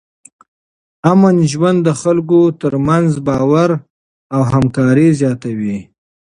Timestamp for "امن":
1.11-1.35